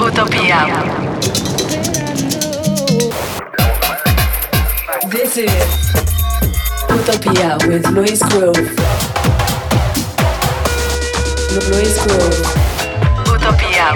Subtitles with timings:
[0.00, 0.64] Utopia.
[5.10, 5.92] This is
[6.88, 8.56] Utopia with Luis Grove.
[11.68, 12.40] Luis Grove.
[13.28, 13.86] Utopia.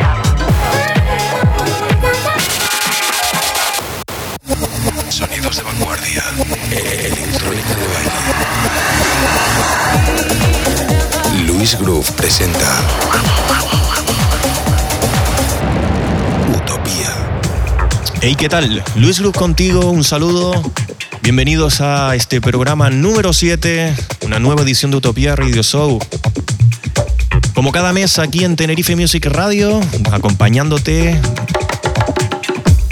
[5.09, 6.23] Sonidos de vanguardia.
[6.71, 8.11] Electrónica de baile.
[11.47, 12.83] Luis Groove presenta
[18.27, 18.83] Hey, ¿qué tal?
[18.97, 20.55] Luis Groove contigo, un saludo.
[21.21, 25.99] Bienvenidos a este programa número 7, una nueva edición de Utopía Radio Show.
[27.55, 29.79] Como cada mes aquí en Tenerife Music Radio,
[30.11, 31.21] acompañándote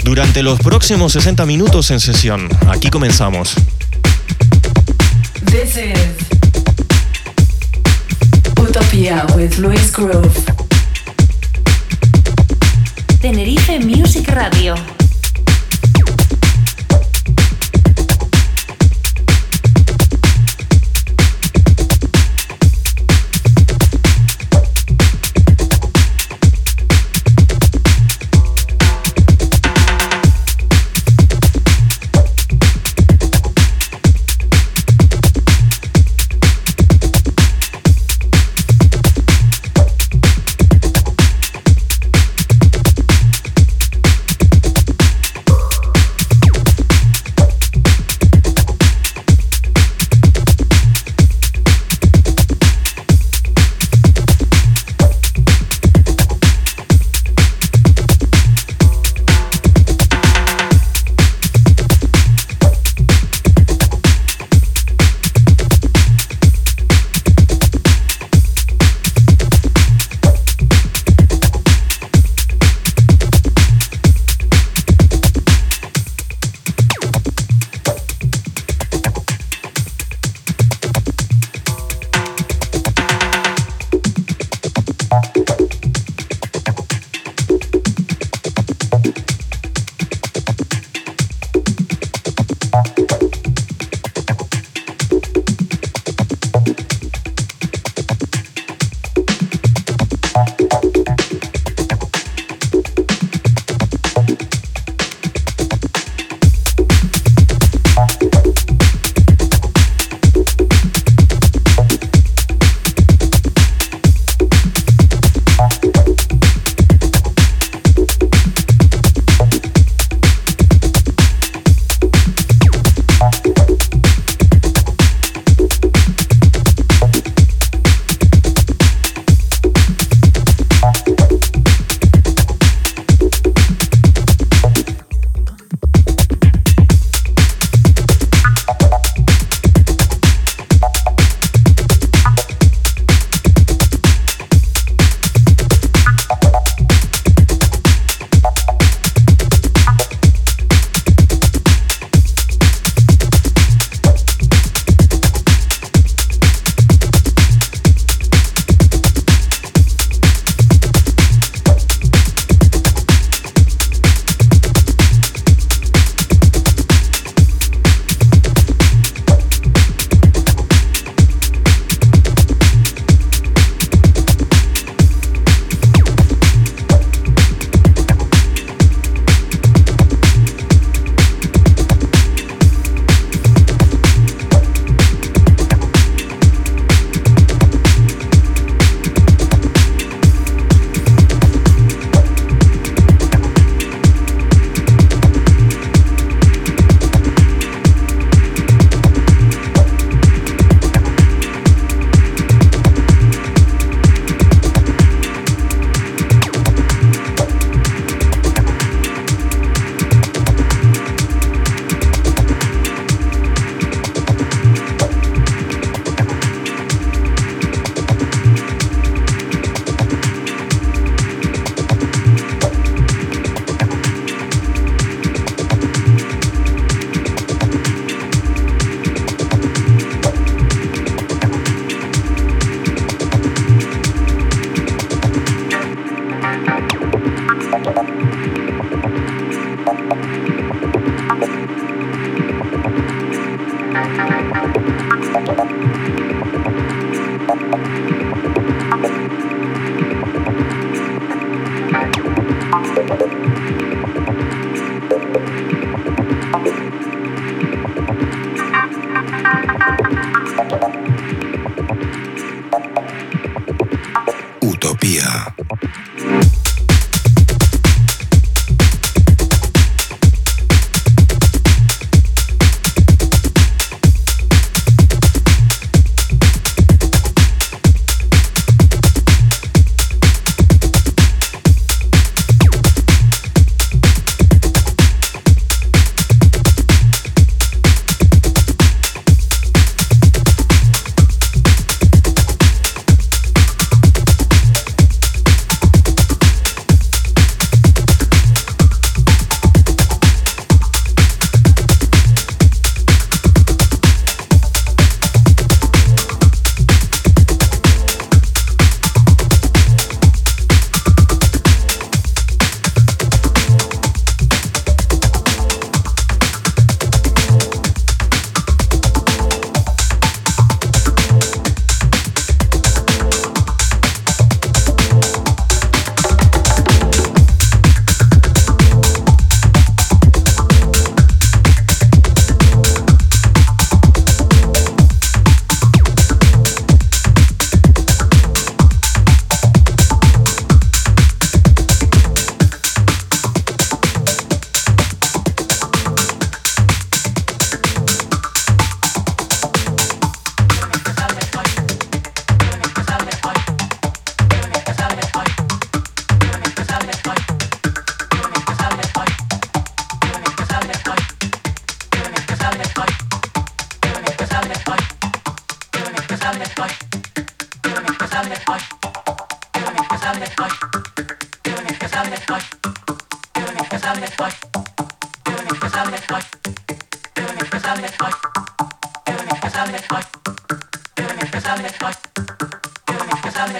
[0.03, 2.47] durante los próximos 60 minutos en sesión.
[2.69, 3.55] Aquí comenzamos.
[5.47, 5.97] This is
[8.61, 10.29] Utopia with Luis Grove.
[13.19, 14.75] Tenerife Music Radio.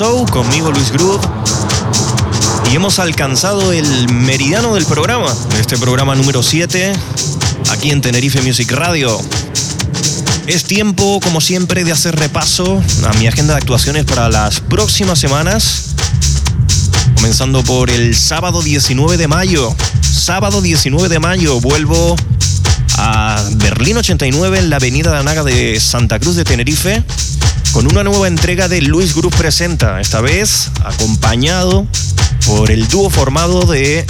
[0.00, 1.20] Show conmigo Luis Groove
[2.72, 5.26] y hemos alcanzado el meridiano del programa,
[5.60, 6.90] este programa número 7,
[7.70, 9.20] aquí en Tenerife Music Radio.
[10.46, 15.18] Es tiempo, como siempre, de hacer repaso a mi agenda de actuaciones para las próximas
[15.18, 15.90] semanas,
[17.16, 19.76] comenzando por el sábado 19 de mayo.
[20.00, 22.16] Sábado 19 de mayo vuelvo
[22.96, 27.04] a Berlín 89 en la avenida de de Santa Cruz de Tenerife
[27.72, 31.86] con una nueva entrega de Luis Group Presenta, esta vez acompañado
[32.46, 34.06] por el dúo formado de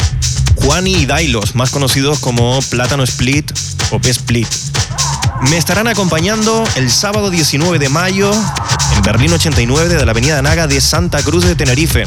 [0.56, 3.50] Juani y Dailos, más conocidos como Plátano Split
[3.90, 4.48] o P Split.
[5.48, 8.30] Me estarán acompañando el sábado 19 de mayo
[8.96, 12.04] en Berlín 89 de la Avenida Naga de Santa Cruz de Tenerife.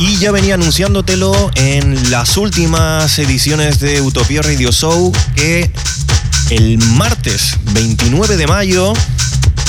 [0.00, 5.70] Y ya venía anunciándotelo en las últimas ediciones de Utopía Radio Show que
[6.48, 8.94] el martes 29 de mayo,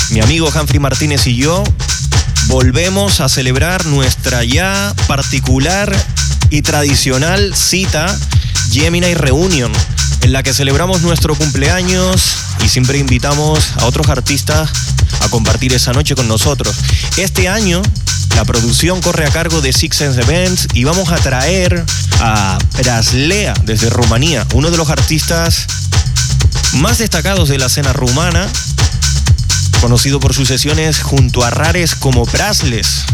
[0.08, 1.62] mi amigo Humphrey Martínez y yo
[2.46, 5.94] volvemos a celebrar nuestra ya particular
[6.48, 8.18] y tradicional cita
[8.70, 9.70] Gemini Reunion,
[10.22, 14.70] en la que celebramos nuestro cumpleaños y siempre invitamos a otros artistas
[15.20, 16.74] a compartir esa noche con nosotros.
[17.18, 17.82] Este año
[18.36, 21.84] la producción corre a cargo de Six Sense Events y vamos a traer
[22.20, 25.66] a Praslea desde Rumanía, uno de los artistas
[26.74, 28.48] más destacados de la escena rumana,
[29.80, 33.04] conocido por sus sesiones junto a rares como Prasles.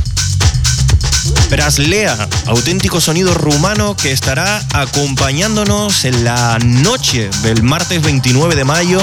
[1.51, 9.01] Praslea, auténtico sonido rumano que estará acompañándonos en la noche del martes 29 de mayo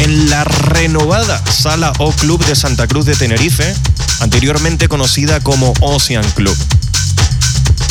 [0.00, 3.74] en la renovada Sala O Club de Santa Cruz de Tenerife,
[4.20, 6.56] anteriormente conocida como Ocean Club.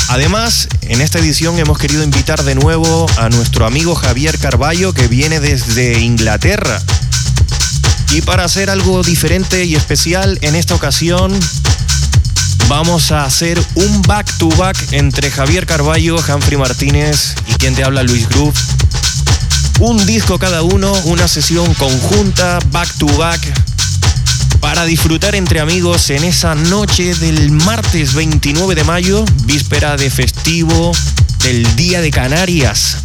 [0.09, 5.07] Además, en esta edición hemos querido invitar de nuevo a nuestro amigo Javier Carballo, que
[5.07, 6.81] viene desde Inglaterra.
[8.11, 11.37] Y para hacer algo diferente y especial, en esta ocasión
[12.67, 18.27] vamos a hacer un back-to-back entre Javier Carballo, Humphrey Martínez y quien te habla Luis
[18.29, 18.57] Groove.
[19.79, 23.39] Un disco cada uno, una sesión conjunta, back-to-back,
[24.59, 30.91] para disfrutar entre amigos en esa noche del martes 29 de mayo, víspera de festivo
[31.43, 32.97] del Día de Canarias.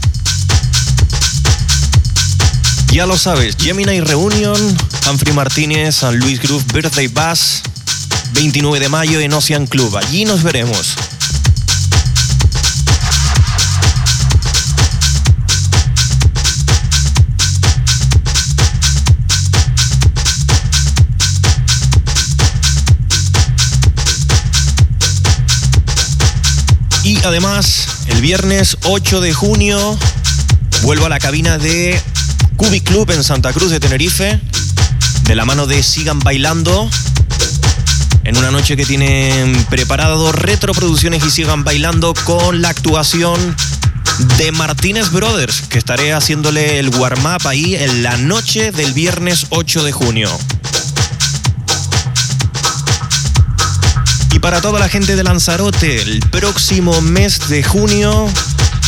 [2.93, 4.57] Ya lo sabes, Gemini Reunion,
[5.09, 7.62] Humphrey Martínez, San Luis Groove Birthday Bass,
[8.33, 9.97] 29 de mayo en Ocean Club.
[9.97, 10.97] Allí nos veremos.
[27.24, 29.98] Además, el viernes 8 de junio
[30.82, 32.00] vuelvo a la cabina de
[32.56, 34.38] Cubic Club en Santa Cruz de Tenerife,
[35.24, 36.88] de la mano de Sigan Bailando,
[38.24, 43.56] en una noche que tienen preparado retroproducciones y Sigan Bailando con la actuación
[44.37, 49.82] de Martínez Brothers, que estaré haciéndole el warm-up ahí en la noche del viernes 8
[49.82, 50.30] de junio.
[54.44, 58.28] Para toda la gente de Lanzarote, el próximo mes de junio,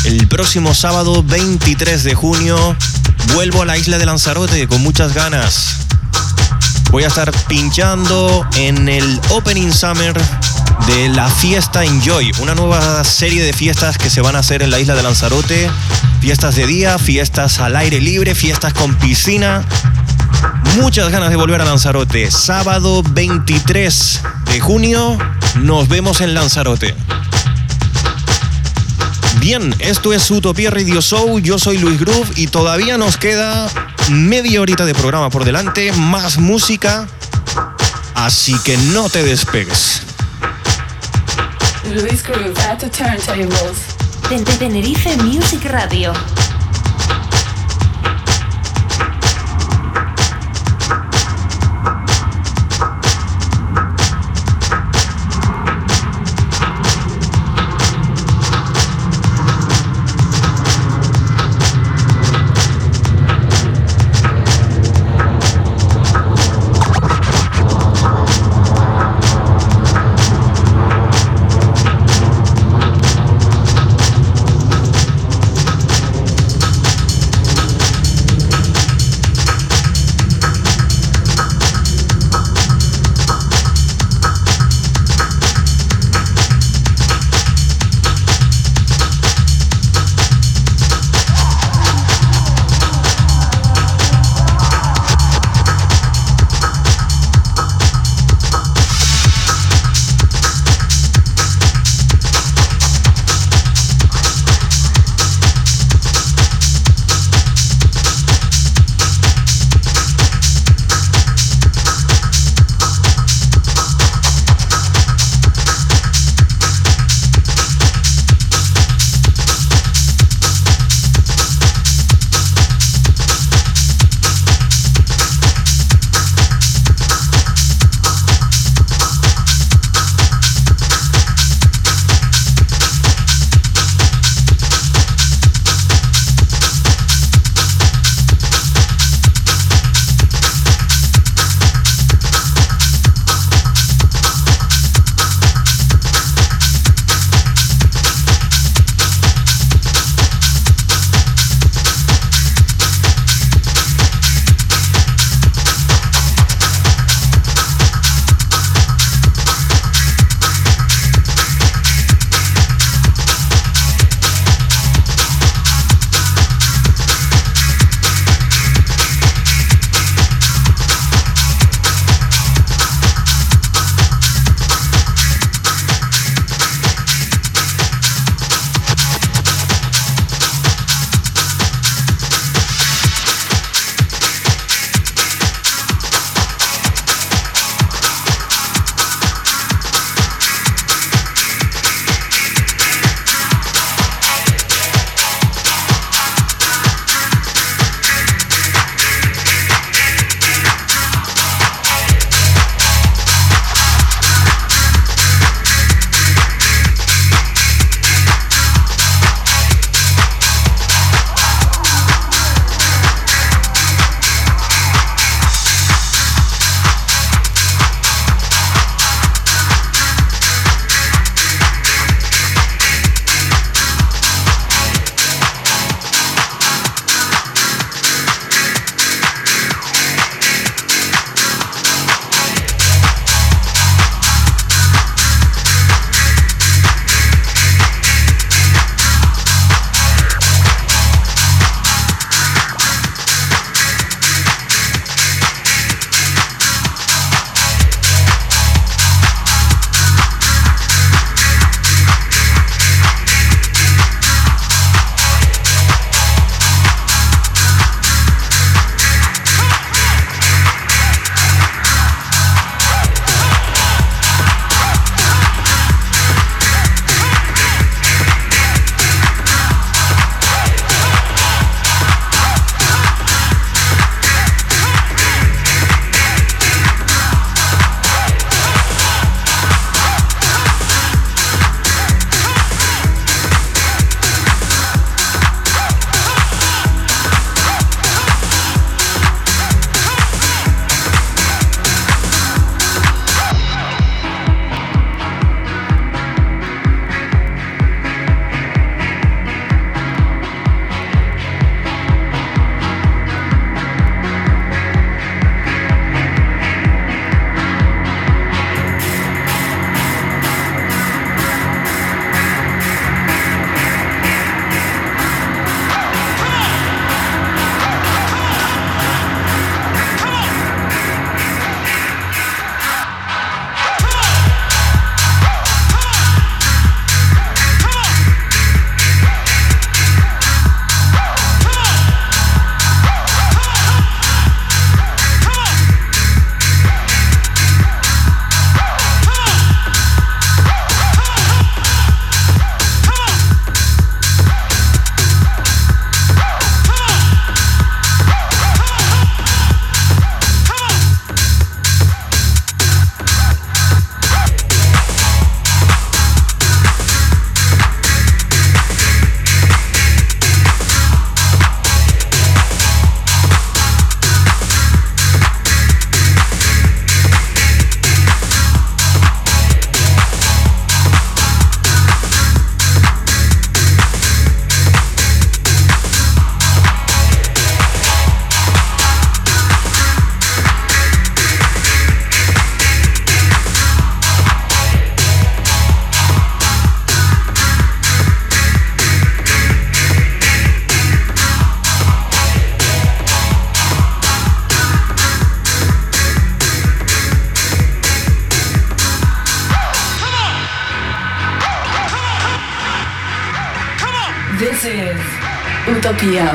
[0.04, 2.76] el próximo sábado 23 de junio,
[3.32, 5.78] vuelvo a la isla de Lanzarote con muchas ganas.
[6.90, 10.12] Voy a estar pinchando en el Opening Summer
[10.88, 14.70] de la fiesta Enjoy, una nueva serie de fiestas que se van a hacer en
[14.70, 15.70] la isla de Lanzarote.
[16.20, 19.64] Fiestas de día, fiestas al aire libre, fiestas con piscina.
[20.76, 22.30] Muchas ganas de volver a Lanzarote.
[22.30, 24.20] Sábado 23
[24.52, 25.18] de junio
[25.56, 26.94] nos vemos en Lanzarote.
[29.40, 33.68] Bien, esto es Utopía Radio Show, yo soy Luis Groove y todavía nos queda
[34.10, 37.06] media horita de programa por delante, más música,
[38.14, 40.02] así que no te despegues.
[41.84, 43.96] Luis Groove at the turntables.
[44.58, 46.12] Tenerife Music Radio.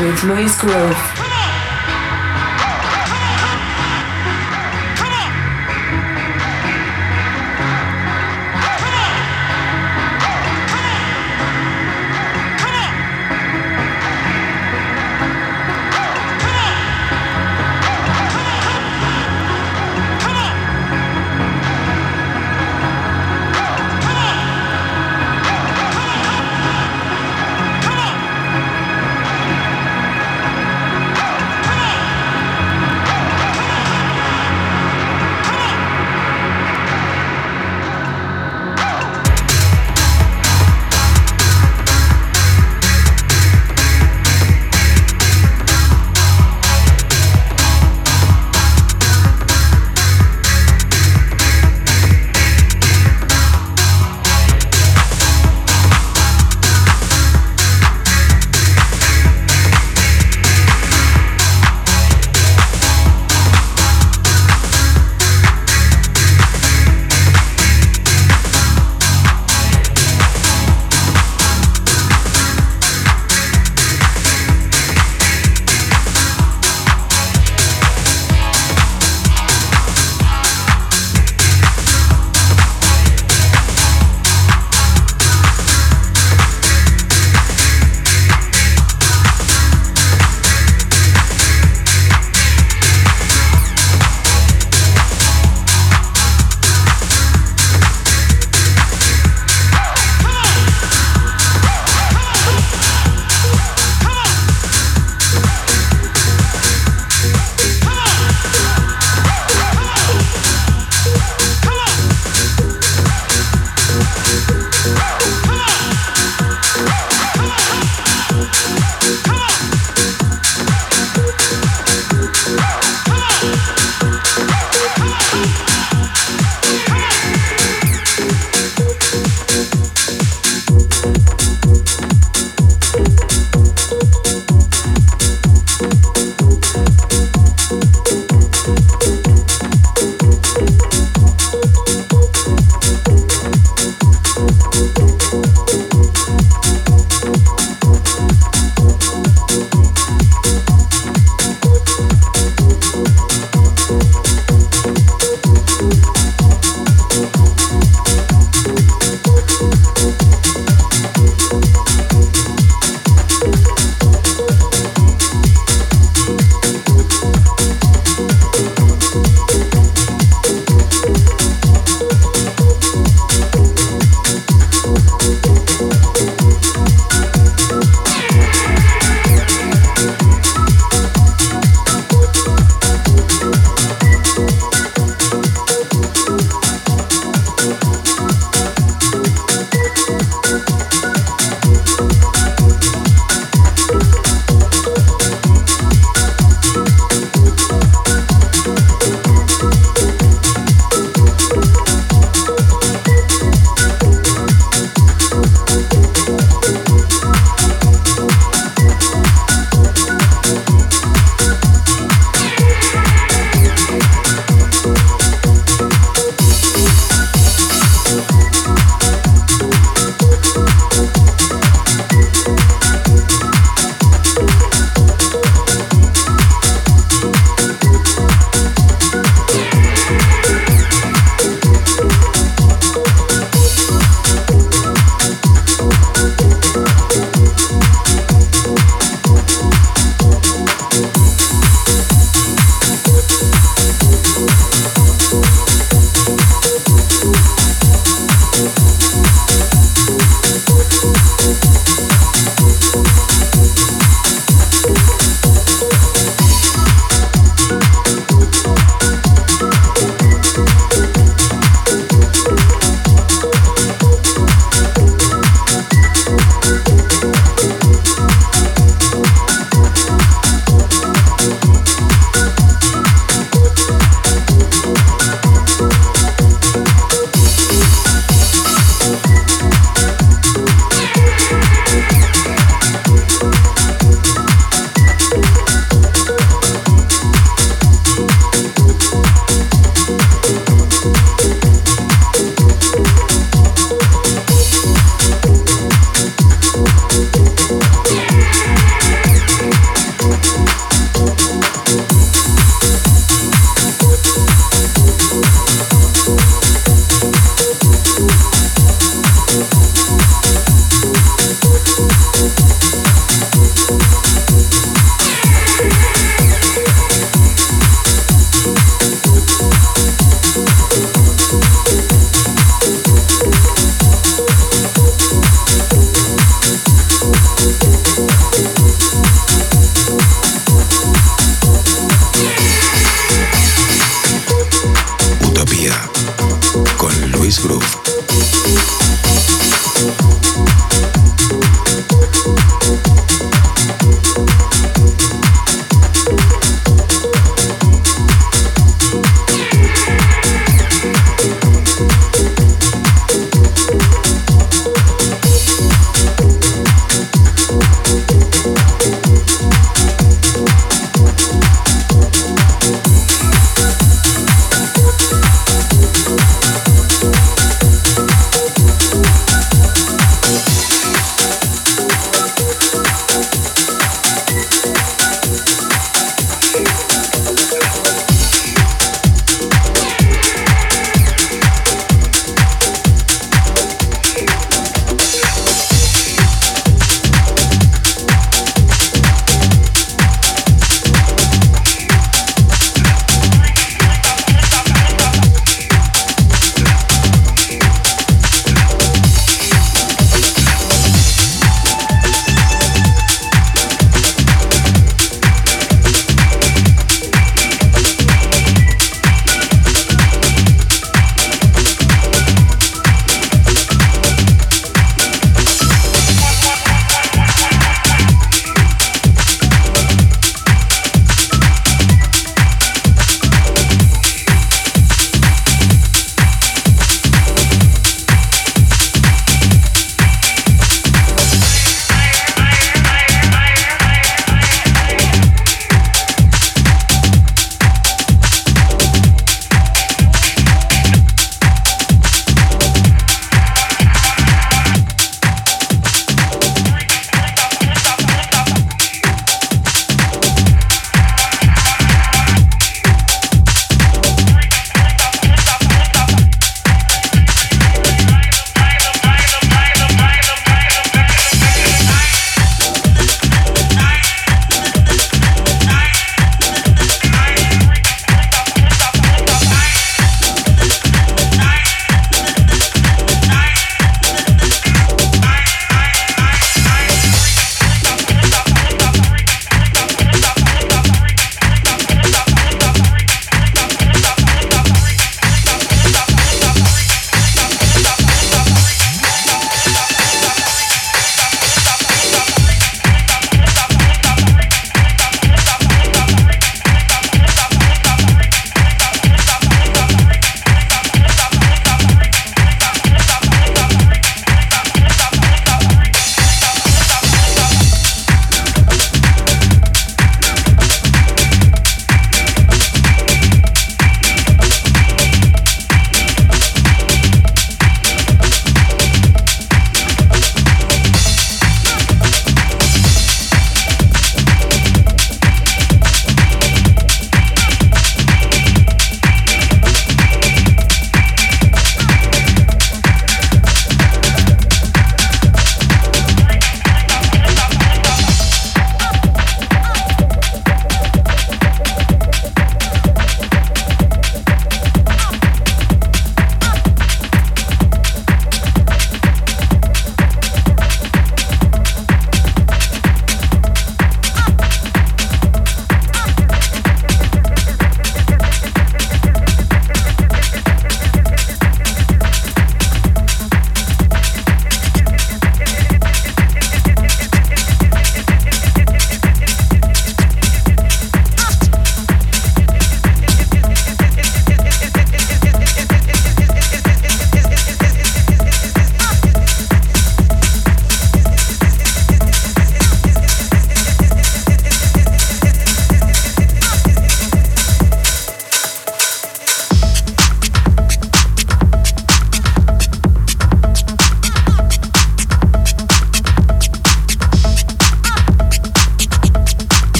[0.00, 1.21] With Luis Grove.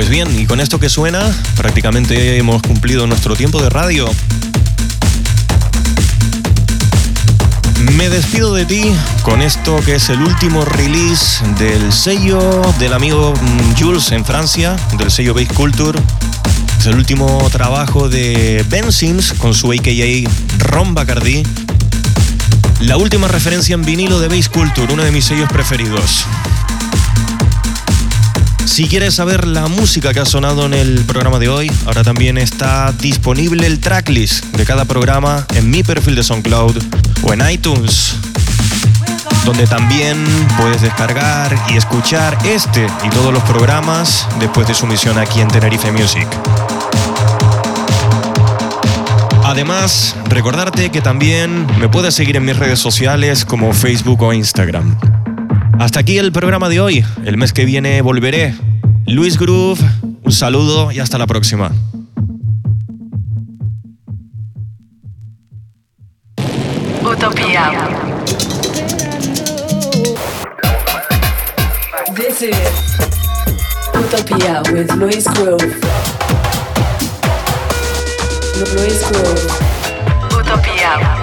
[0.00, 1.20] Pues bien, y con esto que suena,
[1.56, 4.10] prácticamente hemos cumplido nuestro tiempo de radio.
[7.98, 8.90] Me despido de ti
[9.24, 14.74] con esto que es el último release del sello del amigo mm, Jules en Francia,
[14.96, 16.00] del sello Base Culture.
[16.78, 20.30] Es el último trabajo de Ben Sims con su AKA
[20.60, 21.42] Ron Bacardi.
[22.80, 26.24] La última referencia en vinilo de Base Culture, uno de mis sellos preferidos.
[28.70, 32.38] Si quieres saber la música que ha sonado en el programa de hoy, ahora también
[32.38, 36.80] está disponible el tracklist de cada programa en mi perfil de SoundCloud
[37.24, 38.14] o en iTunes,
[39.44, 40.24] donde también
[40.56, 45.48] puedes descargar y escuchar este y todos los programas después de su misión aquí en
[45.48, 46.28] Tenerife Music.
[49.44, 55.19] Además, recordarte que también me puedes seguir en mis redes sociales como Facebook o Instagram.
[55.80, 57.02] Hasta aquí el programa de hoy.
[57.24, 58.54] El mes que viene volveré.
[59.06, 59.80] Luis Groove,
[60.22, 61.72] un saludo y hasta la próxima.
[67.02, 67.88] Utopia.
[72.14, 72.56] This is
[73.94, 75.64] Utopia with Luis Grove.
[78.76, 79.48] Luis Grove.
[80.38, 81.19] Utopia.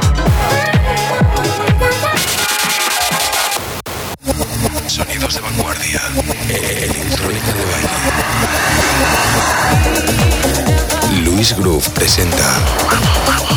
[11.24, 13.57] Luis Groove presenta